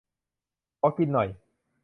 [0.79, 1.27] ขอกินหน่อย